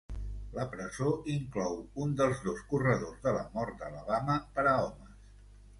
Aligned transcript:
La 0.53 0.63
presó 0.75 1.09
inclou 1.33 1.77
un 2.05 2.15
dels 2.23 2.41
dos 2.49 2.65
corredors 2.73 3.21
de 3.29 3.35
la 3.39 3.45
mort 3.59 3.79
d'Alabama 3.83 4.41
per 4.57 4.67
a 4.73 4.77
homes. 4.87 5.19